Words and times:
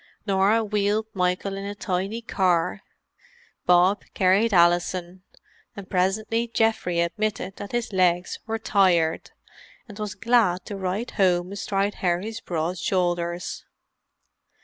Norah 0.25 0.63
wheeled 0.63 1.05
Michael 1.13 1.55
in 1.55 1.65
a 1.65 1.75
tiny 1.75 2.23
car; 2.23 2.81
Bob 3.67 4.01
carried 4.15 4.51
Alison, 4.51 5.21
and 5.75 5.91
presently 5.91 6.47
Geoffrey 6.47 6.99
admitted 7.01 7.57
that 7.57 7.71
his 7.71 7.93
legs 7.93 8.39
were 8.47 8.57
tired, 8.57 9.29
and 9.87 9.99
was 9.99 10.15
glad 10.15 10.65
to 10.65 10.75
ride 10.75 11.11
home 11.21 11.51
astride 11.51 11.93
Harry's 12.01 12.41
broad 12.41 12.79
shoulders. 12.79 13.63